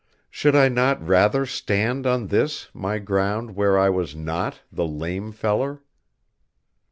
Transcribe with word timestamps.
Should 0.31 0.55
I 0.55 0.67
not 0.67 0.99
rather 1.07 1.45
stand 1.45 2.07
on 2.07 2.29
this 2.29 2.69
my 2.73 2.97
ground 2.97 3.55
where 3.55 3.77
I 3.77 3.89
was 3.89 4.15
not 4.15 4.59
the 4.71 4.87
"lame 4.87 5.31
feller"? 5.31 5.83